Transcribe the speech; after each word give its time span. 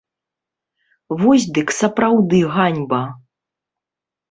Вось 1.19 1.45
дык 1.59 1.67
сапраўды 1.81 2.41
ганьба. 2.57 3.03